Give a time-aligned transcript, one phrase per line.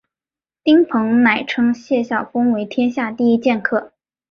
[0.63, 3.93] 丁鹏仍称谢晓峰为天下第一剑客。